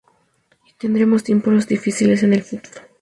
Y 0.67 0.73
tendremos 0.79 1.23
tiempos 1.23 1.67
difíciles 1.67 2.23
en 2.23 2.33
el 2.33 2.41
futuro. 2.41 2.81